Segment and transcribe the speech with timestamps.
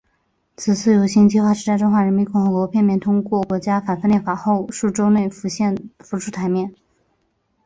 [0.57, 6.73] 此次游行计画是在中华人民共和国片面通过反分裂国家法后数周内浮出台面。